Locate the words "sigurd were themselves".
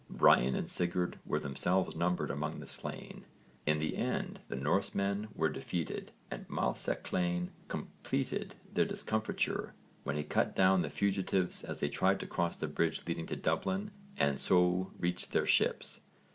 0.67-1.95